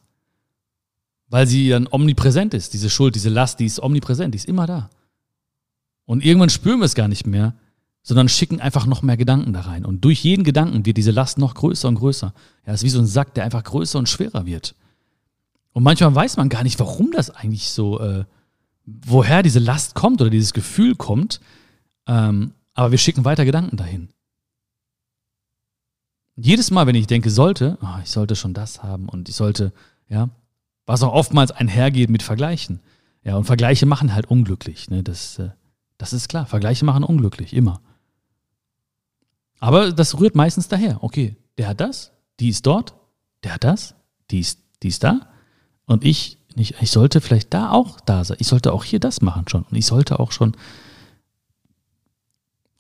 [1.32, 2.74] weil sie dann omnipräsent ist.
[2.74, 4.90] Diese Schuld, diese Last, die ist omnipräsent, die ist immer da.
[6.04, 7.54] Und irgendwann spüren wir es gar nicht mehr,
[8.02, 9.86] sondern schicken einfach noch mehr Gedanken da rein.
[9.86, 12.34] Und durch jeden Gedanken wird diese Last noch größer und größer.
[12.66, 14.74] Ja, es ist wie so ein Sack, der einfach größer und schwerer wird.
[15.72, 18.26] Und manchmal weiß man gar nicht, warum das eigentlich so, äh,
[18.84, 21.40] woher diese Last kommt oder dieses Gefühl kommt.
[22.06, 24.10] Ähm, aber wir schicken weiter Gedanken dahin.
[26.36, 29.72] Jedes Mal, wenn ich denke, sollte, oh, ich sollte schon das haben und ich sollte,
[30.10, 30.28] ja,
[30.86, 32.80] was auch oftmals einhergeht mit Vergleichen.
[33.24, 34.90] Ja, und Vergleiche machen halt unglücklich.
[34.90, 35.02] Ne?
[35.02, 35.50] Das, äh,
[35.98, 36.46] das ist klar.
[36.46, 37.80] Vergleiche machen unglücklich, immer.
[39.60, 41.02] Aber das rührt meistens daher.
[41.04, 42.94] Okay, der hat das, die ist dort,
[43.44, 43.94] der hat das,
[44.30, 45.28] die ist, die ist da.
[45.86, 48.38] Und ich, nicht, ich sollte vielleicht da auch da sein.
[48.40, 49.62] Ich sollte auch hier das machen schon.
[49.62, 50.56] Und ich sollte auch schon.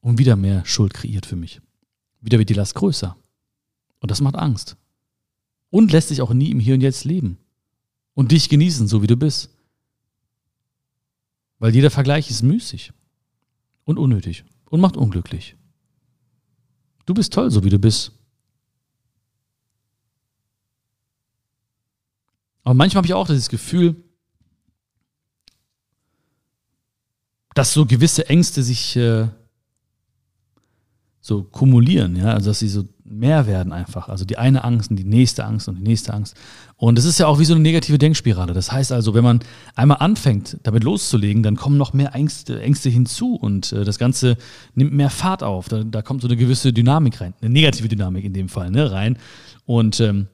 [0.00, 1.60] Und wieder mehr Schuld kreiert für mich.
[2.20, 3.16] Wieder wird die Last größer.
[4.00, 4.76] Und das macht Angst.
[5.70, 7.38] und lässt sich auch nie im Hier und Jetzt leben
[8.14, 9.50] und dich genießen, so wie du bist.
[11.58, 12.92] Weil jeder Vergleich ist müßig
[13.84, 15.56] und unnötig und macht unglücklich.
[17.06, 18.12] Du bist toll, so wie du bist.
[22.64, 23.96] Aber manchmal habe ich auch dieses Gefühl,
[27.54, 29.28] dass so gewisse Ängste sich äh,
[31.20, 34.08] so kumulieren, ja, also dass sie so mehr werden einfach.
[34.08, 36.36] Also die eine Angst und die nächste Angst und die nächste Angst.
[36.76, 38.52] Und das ist ja auch wie so eine negative Denkspirale.
[38.52, 39.40] Das heißt also, wenn man
[39.74, 44.36] einmal anfängt, damit loszulegen, dann kommen noch mehr Ängste, Ängste hinzu und äh, das Ganze
[44.74, 45.68] nimmt mehr Fahrt auf.
[45.68, 48.90] Da, da, kommt so eine gewisse Dynamik rein, eine negative Dynamik in dem Fall, ne,
[48.90, 49.18] rein.
[49.66, 50.28] Und ähm,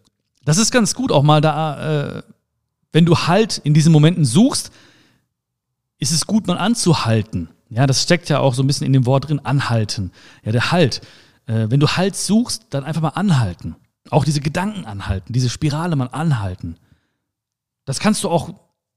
[0.45, 2.23] das ist ganz gut, auch mal da, äh,
[2.93, 4.71] wenn du Halt in diesen Momenten suchst,
[5.99, 9.07] ist es gut, mal anzuhalten ja, das steckt ja auch so ein bisschen in dem
[9.07, 10.11] Wort drin, anhalten.
[10.45, 11.03] Ja, der Halt.
[11.49, 13.75] Äh, wenn du Halt suchst, dann einfach mal anhalten.
[14.11, 16.77] Auch diese Gedanken anhalten, diese Spirale mal anhalten.
[17.85, 18.51] Das kannst du auch,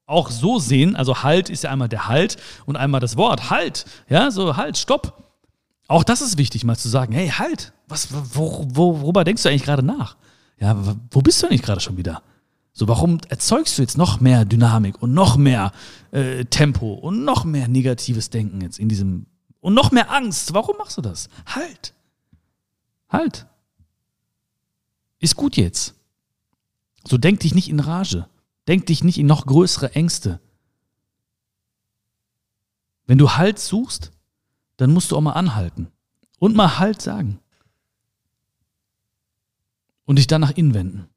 [0.05, 0.95] auch so sehen.
[0.95, 3.85] Also Halt ist ja einmal der Halt und einmal das Wort Halt.
[4.09, 5.17] Ja, so Halt, Stopp.
[5.87, 9.49] Auch das ist wichtig, mal zu sagen, hey, Halt, was, wo, wo, worüber denkst du
[9.49, 10.17] eigentlich gerade nach?
[10.59, 10.77] Ja,
[11.09, 12.21] wo bist du eigentlich gerade schon wieder?
[12.73, 15.71] So, warum erzeugst du jetzt noch mehr Dynamik und noch mehr
[16.11, 19.25] äh, Tempo und noch mehr negatives Denken jetzt in diesem
[19.59, 20.53] und noch mehr Angst?
[20.53, 21.27] Warum machst du das?
[21.45, 21.93] Halt.
[23.11, 23.45] Halt.
[25.19, 25.95] Ist gut jetzt.
[27.05, 28.27] So denk dich nicht in Rage.
[28.67, 30.39] Denk dich nicht in noch größere Ängste.
[33.05, 34.11] Wenn du Halt suchst,
[34.77, 35.91] dann musst du auch mal anhalten
[36.39, 37.39] und mal Halt sagen.
[40.05, 41.07] Und dich dann nach innen wenden.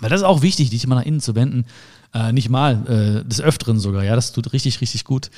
[0.00, 1.66] Weil das ist auch wichtig, dich immer nach innen zu wenden.
[2.14, 5.30] Äh, nicht mal, äh, des Öfteren sogar, ja, das tut richtig, richtig gut.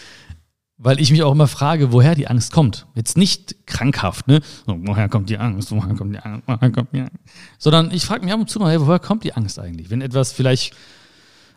[0.76, 2.86] Weil ich mich auch immer frage, woher die Angst kommt.
[2.94, 4.40] Jetzt nicht krankhaft, ne?
[4.66, 5.70] So, woher kommt die Angst?
[5.70, 6.42] Woher kommt die Angst?
[6.46, 7.16] Woher kommt die Angst?
[7.58, 9.90] Sondern ich frage mich ab und zu mal, hey, woher kommt die Angst eigentlich?
[9.90, 10.74] Wenn etwas vielleicht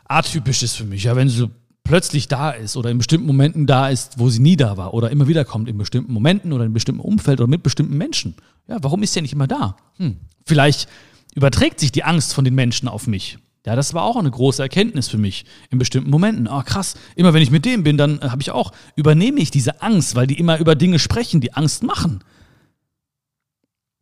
[0.05, 1.49] atypisch ist für mich, ja, wenn sie
[1.83, 5.09] plötzlich da ist oder in bestimmten Momenten da ist, wo sie nie da war oder
[5.09, 8.35] immer wieder kommt in bestimmten Momenten oder in bestimmten Umfeld oder mit bestimmten Menschen.
[8.67, 9.77] Ja, warum ist sie nicht immer da?
[9.97, 10.87] Hm, vielleicht
[11.33, 13.39] überträgt sich die Angst von den Menschen auf mich.
[13.67, 16.47] Ja, das war auch eine große Erkenntnis für mich in bestimmten Momenten.
[16.47, 19.51] Oh, krass, immer wenn ich mit dem bin, dann äh, habe ich auch, übernehme ich
[19.51, 22.23] diese Angst, weil die immer über Dinge sprechen, die Angst machen.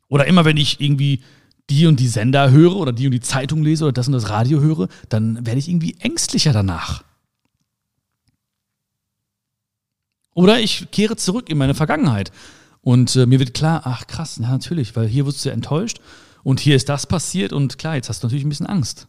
[0.08, 1.23] Oder immer wenn ich irgendwie
[1.71, 4.30] die und die Sender höre oder die und die Zeitung lese oder das und das
[4.30, 7.04] Radio höre, dann werde ich irgendwie ängstlicher danach.
[10.36, 12.32] Oder ich kehre zurück in meine Vergangenheit
[12.82, 16.01] und äh, mir wird klar, ach krass, ja natürlich, weil hier wurdest du enttäuscht
[16.43, 19.08] und hier ist das passiert und klar, jetzt hast du natürlich ein bisschen Angst.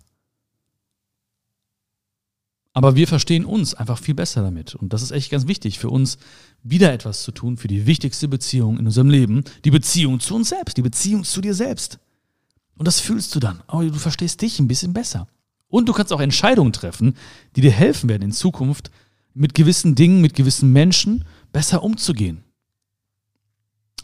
[2.76, 4.74] Aber wir verstehen uns einfach viel besser damit.
[4.74, 6.18] Und das ist echt ganz wichtig für uns,
[6.62, 10.50] wieder etwas zu tun für die wichtigste Beziehung in unserem Leben, die Beziehung zu uns
[10.50, 11.98] selbst, die Beziehung zu dir selbst.
[12.76, 13.62] Und das fühlst du dann.
[13.66, 15.26] Aber du verstehst dich ein bisschen besser.
[15.68, 17.16] Und du kannst auch Entscheidungen treffen,
[17.56, 18.90] die dir helfen werden, in Zukunft
[19.32, 22.44] mit gewissen Dingen, mit gewissen Menschen besser umzugehen.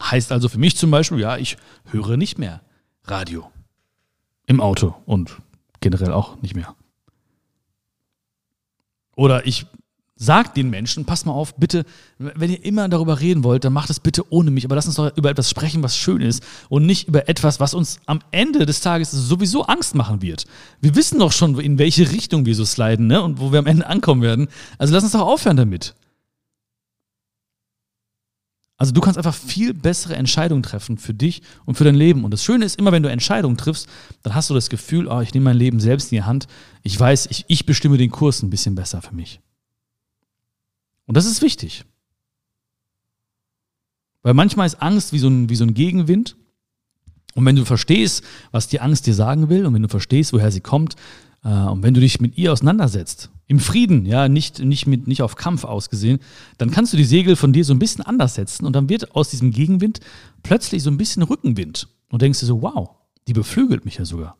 [0.01, 1.57] Heißt also für mich zum Beispiel, ja, ich
[1.91, 2.63] höre nicht mehr
[3.03, 3.51] Radio.
[4.47, 5.37] Im Auto und
[5.79, 6.75] generell auch nicht mehr.
[9.15, 9.65] Oder ich
[10.15, 11.85] sag den Menschen, pass mal auf, bitte,
[12.17, 14.95] wenn ihr immer darüber reden wollt, dann macht es bitte ohne mich, aber lass uns
[14.95, 18.65] doch über etwas sprechen, was schön ist und nicht über etwas, was uns am Ende
[18.65, 20.45] des Tages sowieso Angst machen wird.
[20.81, 23.21] Wir wissen doch schon, in welche Richtung wir so sliden, ne?
[23.21, 24.47] Und wo wir am Ende ankommen werden.
[24.77, 25.95] Also lass uns doch aufhören damit.
[28.83, 32.25] Also du kannst einfach viel bessere Entscheidungen treffen für dich und für dein Leben.
[32.25, 33.87] Und das Schöne ist, immer wenn du Entscheidungen triffst,
[34.23, 36.47] dann hast du das Gefühl, oh, ich nehme mein Leben selbst in die Hand.
[36.81, 39.39] Ich weiß, ich, ich bestimme den Kurs ein bisschen besser für mich.
[41.05, 41.85] Und das ist wichtig.
[44.21, 46.35] Weil manchmal ist Angst wie so ein, wie so ein Gegenwind.
[47.35, 50.51] Und wenn du verstehst, was die Angst dir sagen will und wenn du verstehst, woher
[50.51, 50.97] sie kommt,
[51.43, 55.35] und wenn du dich mit ihr auseinandersetzt im Frieden, ja, nicht, nicht, mit, nicht auf
[55.35, 56.19] Kampf ausgesehen,
[56.57, 59.15] dann kannst du die Segel von dir so ein bisschen anders setzen und dann wird
[59.15, 59.99] aus diesem Gegenwind
[60.41, 61.89] plötzlich so ein bisschen Rückenwind.
[62.09, 62.91] Und denkst du so, wow,
[63.27, 64.37] die beflügelt mich ja sogar.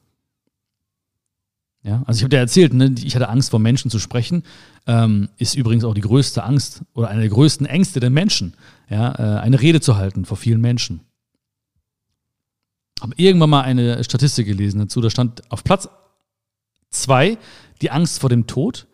[1.84, 4.44] Ja, also ich habe dir erzählt, ne, ich hatte Angst vor Menschen zu sprechen,
[4.88, 8.54] ähm, ist übrigens auch die größte Angst oder eine der größten Ängste der Menschen,
[8.90, 11.02] ja, äh, eine Rede zu halten vor vielen Menschen.
[13.02, 15.90] Habe irgendwann mal eine Statistik gelesen dazu, da stand auf Platz
[16.94, 17.38] zwei
[17.82, 18.88] die Angst vor dem Tod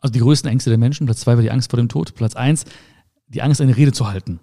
[0.00, 1.06] also die größten Ängste der Menschen.
[1.06, 2.14] Platz zwei war die Angst vor dem Tod.
[2.14, 2.64] Platz eins,
[3.28, 4.40] die Angst, eine Rede zu halten.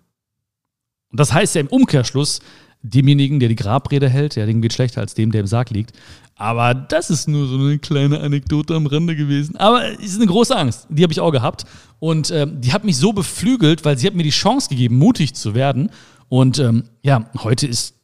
[1.09, 2.39] Und das heißt ja im Umkehrschluss,
[2.83, 5.93] demjenigen, der die Grabrede hält, ja, dem geht schlechter als dem, der im Sarg liegt.
[6.35, 9.57] Aber das ist nur so eine kleine Anekdote am Rande gewesen.
[9.57, 10.85] Aber es ist eine große Angst.
[10.89, 11.65] Die habe ich auch gehabt.
[11.99, 15.33] Und ähm, die hat mich so beflügelt, weil sie hat mir die Chance gegeben, mutig
[15.33, 15.89] zu werden.
[16.29, 17.95] Und ähm, ja, heute ist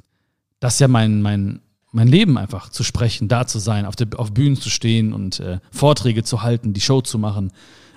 [0.59, 1.59] das ja mein, mein,
[1.93, 5.39] mein Leben einfach zu sprechen, da zu sein, auf, der, auf Bühnen zu stehen und
[5.39, 7.53] äh, Vorträge zu halten, die Show zu machen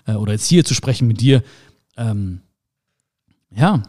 [0.06, 1.42] äh, oder jetzt hier zu sprechen mit dir.
[1.96, 2.42] Ähm,
[3.50, 3.82] ja,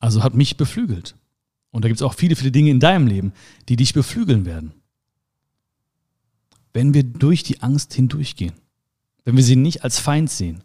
[0.00, 1.14] also hat mich beflügelt.
[1.70, 3.32] Und da gibt es auch viele, viele Dinge in deinem Leben,
[3.68, 4.72] die dich beflügeln werden.
[6.72, 8.54] Wenn wir durch die Angst hindurchgehen,
[9.24, 10.64] wenn wir sie nicht als Feind sehen.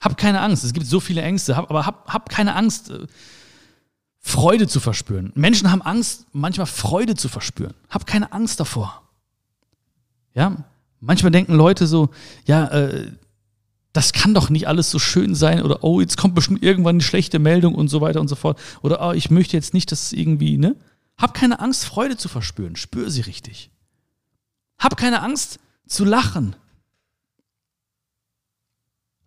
[0.00, 3.06] Hab keine Angst, es gibt so viele Ängste, hab, aber hab, hab keine Angst, äh,
[4.22, 5.32] Freude zu verspüren.
[5.34, 7.74] Menschen haben Angst, manchmal Freude zu verspüren.
[7.90, 9.02] Hab keine Angst davor.
[10.32, 10.64] Ja,
[11.00, 12.08] manchmal denken Leute so,
[12.46, 13.10] ja, äh,
[13.92, 17.02] das kann doch nicht alles so schön sein oder oh, jetzt kommt bestimmt irgendwann eine
[17.02, 18.58] schlechte Meldung und so weiter und so fort.
[18.80, 20.76] Oder oh, ich möchte jetzt nicht, dass es irgendwie, ne?
[21.18, 22.76] Hab keine Angst, Freude zu verspüren.
[22.76, 23.70] Spür sie richtig.
[24.78, 26.56] Hab keine Angst zu lachen.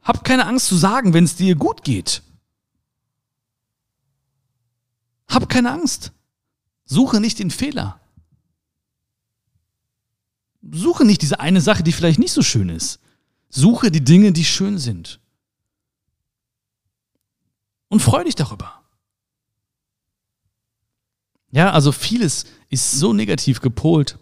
[0.01, 2.23] Hab keine Angst zu sagen, wenn es dir gut geht.
[5.27, 6.11] Hab keine Angst.
[6.85, 7.99] Suche nicht den Fehler.
[10.71, 12.99] Suche nicht diese eine Sache, die vielleicht nicht so schön ist.
[13.49, 15.19] Suche die Dinge, die schön sind.
[17.88, 18.81] Und freu dich darüber.
[21.51, 24.19] Ja, also vieles ist so negativ gepolt,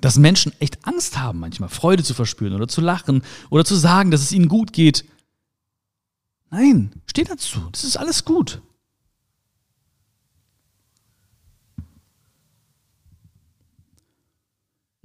[0.00, 4.10] dass Menschen echt Angst haben, manchmal Freude zu verspüren oder zu lachen oder zu sagen,
[4.10, 5.04] dass es ihnen gut geht.
[6.50, 7.60] Nein, steh dazu.
[7.72, 8.62] Das ist alles gut.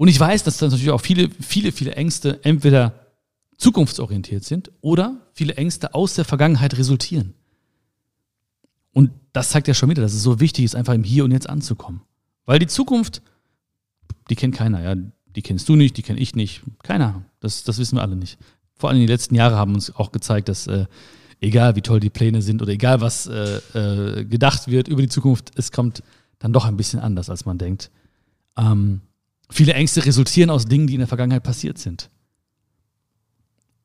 [0.04, 3.08] Und ich weiß, dass da natürlich auch viele, viele, viele Ängste entweder
[3.56, 7.36] zukunftsorientiert sind oder viele Ängste aus der Vergangenheit resultieren.
[8.92, 11.32] Und das zeigt ja schon wieder, dass es so wichtig ist, einfach im Hier und
[11.32, 12.02] Jetzt anzukommen.
[12.46, 13.22] Weil die Zukunft,
[14.30, 15.02] die kennt keiner, ja.
[15.38, 16.63] Die kennst du nicht, die kenne ich nicht.
[16.84, 17.24] Keiner.
[17.39, 18.38] Das, das wissen wir alle nicht.
[18.76, 20.86] Vor allem die letzten Jahre haben uns auch gezeigt, dass äh,
[21.39, 25.08] egal wie toll die Pläne sind oder egal was äh, äh, gedacht wird über die
[25.08, 26.04] Zukunft, es kommt
[26.39, 27.89] dann doch ein bisschen anders, als man denkt.
[28.58, 29.00] Ähm,
[29.54, 32.10] viele Ängste resultieren aus Dingen, die in der Vergangenheit passiert sind.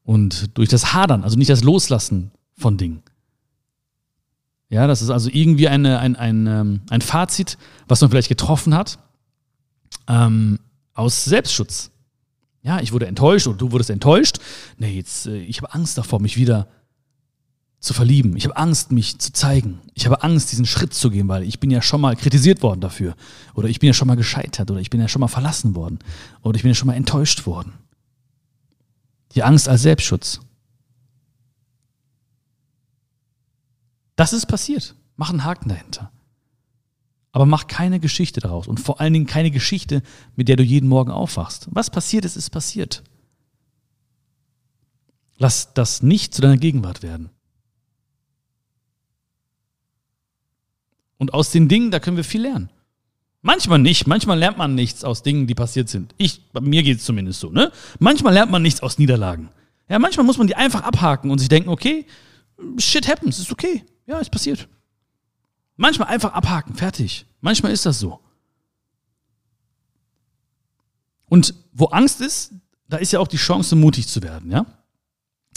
[0.02, 3.02] Und durch das Hadern, also nicht das Loslassen von Dingen.
[4.70, 8.74] Ja, das ist also irgendwie eine, ein, ein, ähm, ein Fazit, was man vielleicht getroffen
[8.74, 8.98] hat,
[10.08, 10.58] ähm,
[10.94, 11.90] aus Selbstschutz.
[12.62, 14.38] Ja, ich wurde enttäuscht oder du wurdest enttäuscht.
[14.76, 16.68] Nee, jetzt, äh, ich habe Angst davor, mich wieder
[17.80, 18.36] zu verlieben.
[18.36, 19.80] Ich habe Angst, mich zu zeigen.
[19.94, 22.80] Ich habe Angst, diesen Schritt zu gehen, weil ich bin ja schon mal kritisiert worden
[22.80, 23.14] dafür.
[23.54, 24.70] Oder ich bin ja schon mal gescheitert.
[24.70, 26.00] Oder ich bin ja schon mal verlassen worden.
[26.42, 27.74] Oder ich bin ja schon mal enttäuscht worden.
[29.34, 30.40] Die Angst als Selbstschutz.
[34.16, 34.96] Das ist passiert.
[35.16, 36.10] Mach einen Haken dahinter.
[37.30, 40.02] Aber mach keine Geschichte daraus und vor allen Dingen keine Geschichte,
[40.34, 41.68] mit der du jeden Morgen aufwachst.
[41.70, 43.04] Was passiert ist, ist passiert.
[45.36, 47.30] Lass das nicht zu deiner Gegenwart werden.
[51.18, 52.70] Und aus den Dingen, da können wir viel lernen.
[53.42, 54.06] Manchmal nicht.
[54.06, 56.14] Manchmal lernt man nichts aus Dingen, die passiert sind.
[56.16, 57.72] Ich, bei mir geht es zumindest so, ne?
[57.98, 59.50] Manchmal lernt man nichts aus Niederlagen.
[59.88, 62.06] Ja, manchmal muss man die einfach abhaken und sich denken, okay,
[62.78, 63.84] shit happens, ist okay.
[64.06, 64.68] Ja, ist passiert.
[65.76, 67.26] Manchmal einfach abhaken, fertig.
[67.40, 68.20] Manchmal ist das so.
[71.26, 72.52] Und wo Angst ist,
[72.88, 74.66] da ist ja auch die Chance, mutig zu werden, ja?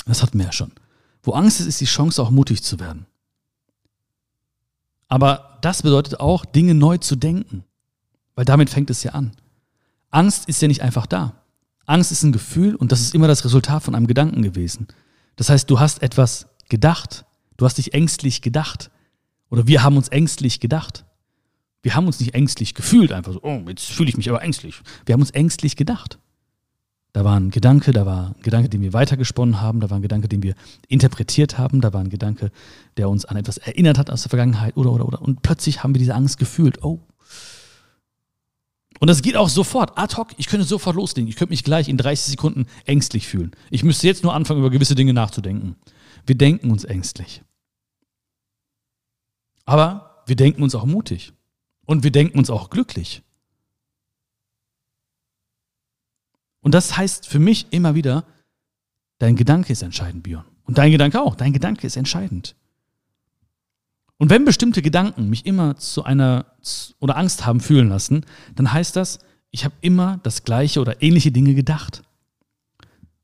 [0.06, 0.72] Das hatten wir ja schon.
[1.24, 3.06] Wo Angst ist, ist die Chance, auch mutig zu werden.
[5.12, 7.66] Aber das bedeutet auch, Dinge neu zu denken.
[8.34, 9.34] Weil damit fängt es ja an.
[10.10, 11.44] Angst ist ja nicht einfach da.
[11.86, 14.88] Angst ist ein Gefühl und das ist immer das Resultat von einem Gedanken gewesen.
[15.36, 17.26] Das heißt, du hast etwas gedacht.
[17.58, 18.90] Du hast dich ängstlich gedacht.
[19.50, 21.04] Oder wir haben uns ängstlich gedacht.
[21.84, 24.80] Wir haben uns nicht ängstlich gefühlt, einfach so, oh, jetzt fühle ich mich aber ängstlich.
[25.06, 26.20] Wir haben uns ängstlich gedacht.
[27.14, 30.02] Da war ein Gedanke, da war ein Gedanke, den wir weitergesponnen haben, da war ein
[30.02, 30.56] Gedanke, den wir
[30.88, 32.52] interpretiert haben, da war ein Gedanke,
[32.96, 35.22] der uns an etwas erinnert hat aus der Vergangenheit oder oder oder.
[35.22, 36.84] Und plötzlich haben wir diese Angst gefühlt.
[36.84, 37.00] Oh,
[39.02, 40.28] und das geht auch sofort, ad hoc.
[40.38, 41.28] Ich könnte sofort loslegen.
[41.28, 43.52] Ich könnte mich gleich in 30 Sekunden ängstlich fühlen.
[43.72, 45.76] Ich müsste jetzt nur anfangen, über gewisse Dinge nachzudenken.
[46.28, 47.42] Wir denken uns ängstlich.
[49.66, 51.34] Aber wir denken uns auch mutig.
[51.88, 53.24] Und wir denken uns auch glücklich.
[56.62, 58.24] Und das heißt für mich immer wieder,
[59.18, 60.46] dein Gedanke ist entscheidend, Björn.
[60.64, 61.36] Und dein Gedanke auch.
[61.36, 62.56] Dein Gedanke ist entscheidend.
[64.18, 66.46] Und wenn bestimmte Gedanken mich immer zu einer
[67.00, 69.20] oder Angst haben fühlen lassen, dann heißt das,
[69.50, 72.04] ich habe immer das gleiche oder ähnliche Dinge gedacht.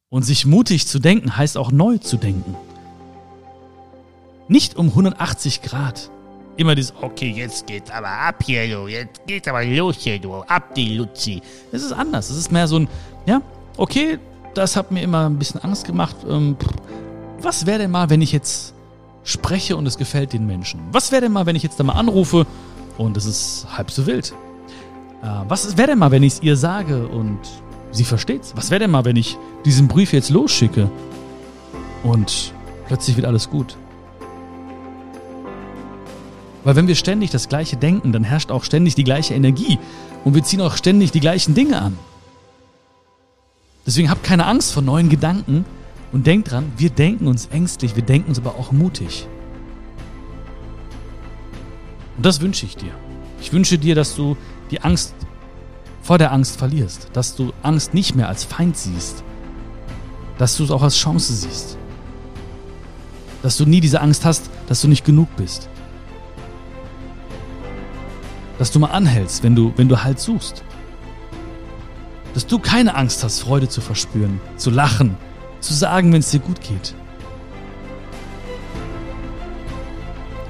[0.09, 2.55] Und sich mutig zu denken heißt auch neu zu denken.
[4.47, 6.09] Nicht um 180 Grad.
[6.57, 10.33] Immer dieses, okay, jetzt geht's aber ab hier, du, jetzt geht's aber los hier, du,
[10.33, 11.41] ab die Luzi.
[11.71, 12.29] Es ist anders.
[12.29, 12.87] Es ist mehr so ein,
[13.25, 13.41] ja,
[13.77, 14.17] okay,
[14.53, 16.15] das hat mir immer ein bisschen Angst gemacht.
[16.27, 16.57] Ähm,
[17.39, 18.73] was wäre denn mal, wenn ich jetzt
[19.27, 20.79] spreche und es gefällt den Menschen.
[20.91, 22.47] Was wäre denn mal, wenn ich jetzt da mal anrufe
[22.97, 24.33] und es ist halb so wild?
[25.21, 27.39] Äh, was wäre denn mal, wenn ich es ihr sage und
[27.91, 28.53] sie versteht's?
[28.55, 30.89] Was wäre denn mal, wenn ich diesen Brief jetzt losschicke
[32.03, 32.53] und
[32.87, 33.75] plötzlich wird alles gut?
[36.67, 39.79] Weil wenn wir ständig das Gleiche denken, dann herrscht auch ständig die gleiche Energie
[40.25, 41.97] und wir ziehen auch ständig die gleichen Dinge an.
[43.85, 45.63] Deswegen habt keine Angst vor neuen Gedanken
[46.11, 49.29] und denkt dran, wir denken uns ängstlich, wir denken uns aber auch mutig.
[52.17, 52.91] Und das wünsche ich dir.
[53.39, 54.35] Ich wünsche dir, dass du
[54.69, 55.15] die Angst
[56.01, 59.23] vor der Angst verlierst, dass du Angst nicht mehr als Feind siehst,
[60.37, 61.77] dass du es auch als Chance siehst,
[63.41, 65.69] dass du nie diese Angst hast, dass du nicht genug bist,
[68.57, 70.63] dass du mal anhältst, wenn du, wenn du Halt suchst,
[72.33, 75.17] dass du keine Angst hast, Freude zu verspüren, zu lachen,
[75.59, 76.93] zu sagen, wenn es dir gut geht.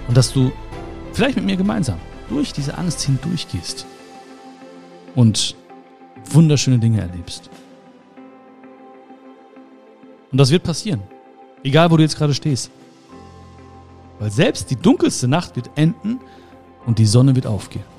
[0.08, 0.52] Und dass du
[1.14, 3.86] vielleicht mit mir gemeinsam durch diese Angst hindurchgehst
[5.16, 5.56] und
[6.30, 7.50] wunderschöne Dinge erlebst.
[10.32, 11.02] Und das wird passieren,
[11.64, 12.70] egal wo du jetzt gerade stehst.
[14.20, 16.20] Weil selbst die dunkelste Nacht wird enden
[16.86, 17.97] und die Sonne wird aufgehen.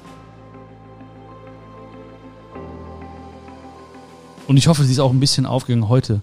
[4.48, 6.22] Und ich hoffe, sie ist auch ein bisschen aufgegangen heute.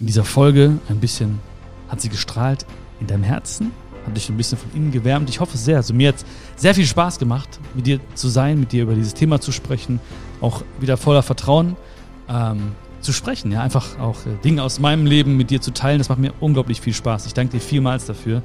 [0.00, 1.38] In dieser Folge ein bisschen
[1.88, 2.66] hat sie gestrahlt
[3.00, 3.70] in deinem Herzen,
[4.04, 5.30] hat dich ein bisschen von innen gewärmt.
[5.30, 5.76] Ich hoffe es sehr.
[5.76, 6.16] Also mir hat
[6.56, 10.00] sehr viel Spaß gemacht, mit dir zu sein, mit dir über dieses Thema zu sprechen,
[10.40, 11.76] auch wieder voller Vertrauen
[12.28, 13.52] ähm, zu sprechen.
[13.52, 15.98] Ja, einfach auch äh, Dinge aus meinem Leben mit dir zu teilen.
[15.98, 17.26] Das macht mir unglaublich viel Spaß.
[17.26, 18.42] Ich danke dir vielmals dafür.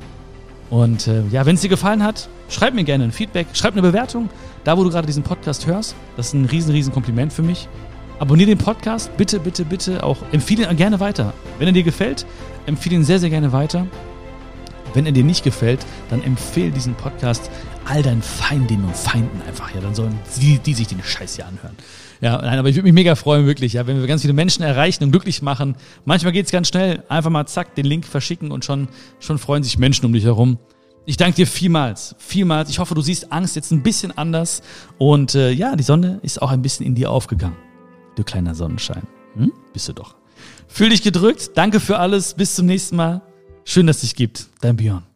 [0.69, 3.81] Und äh, ja, wenn es dir gefallen hat, schreib mir gerne ein Feedback, schreib eine
[3.81, 4.29] Bewertung,
[4.65, 5.95] da wo du gerade diesen Podcast hörst.
[6.15, 7.67] Das ist ein riesen, riesen Kompliment für mich.
[8.19, 10.17] Abonniere den Podcast, bitte, bitte, bitte auch.
[10.31, 11.33] Empfehle ihn gerne weiter.
[11.59, 12.25] Wenn er dir gefällt,
[12.65, 13.85] empfehle ihn sehr, sehr gerne weiter.
[14.95, 17.51] Wenn er dir nicht gefällt, dann empfehle diesen Podcast
[17.85, 19.73] all deinen Feindinnen und Feinden einfach.
[19.75, 21.75] Ja, dann sollen die, die sich den Scheiß hier anhören.
[22.19, 24.63] Ja, nein, aber ich würde mich mega freuen, wirklich, ja, wenn wir ganz viele Menschen
[24.63, 25.75] erreichen und glücklich machen.
[26.03, 27.03] Manchmal geht es ganz schnell.
[27.09, 28.87] Einfach mal zack, den Link verschicken und schon,
[29.19, 30.57] schon freuen sich Menschen um dich herum.
[31.05, 32.71] Ich danke dir vielmals, vielmals.
[32.71, 34.63] Ich hoffe, du siehst Angst jetzt ein bisschen anders.
[34.97, 37.66] Und äh, ja, die Sonne ist auch ein bisschen in dir aufgegangen
[38.17, 39.03] du kleiner Sonnenschein.
[39.35, 39.51] Hm?
[39.73, 40.15] Bist du doch.
[40.67, 41.51] Fühl dich gedrückt.
[41.55, 42.33] Danke für alles.
[42.33, 43.21] Bis zum nächsten Mal.
[43.63, 44.47] Schön, dass es dich gibt.
[44.61, 45.06] Dein Björn.